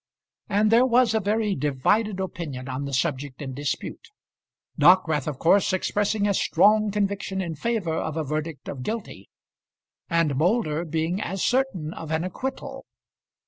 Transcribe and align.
And 0.49 0.71
there 0.71 0.83
was 0.83 1.13
a 1.13 1.19
very 1.19 1.53
divided 1.53 2.19
opinion 2.19 2.67
on 2.67 2.85
the 2.85 2.91
subject 2.91 3.39
in 3.39 3.53
dispute; 3.53 4.09
Dockwrath, 4.79 5.27
of 5.27 5.37
course, 5.37 5.73
expressing 5.73 6.27
a 6.27 6.33
strong 6.33 6.89
conviction 6.89 7.39
in 7.39 7.53
favour 7.53 7.97
of 7.97 8.17
a 8.17 8.23
verdict 8.23 8.67
of 8.67 8.81
guilty, 8.81 9.29
and 10.09 10.35
Moulder 10.37 10.85
being 10.85 11.21
as 11.21 11.43
certain 11.43 11.93
of 11.93 12.09
an 12.09 12.23
acquittal. 12.23 12.87